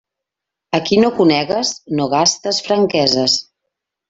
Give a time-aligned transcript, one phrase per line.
[0.77, 3.39] A qui no conegues, no gastes franqueses.